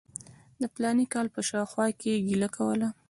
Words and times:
د 0.61 0.63
فلاني 0.73 1.05
کال 1.13 1.27
په 1.35 1.41
شاوخوا 1.49 1.87
کې 1.99 2.09
یې 2.13 2.19
ګیله 2.27 2.49
کوله. 2.55 2.87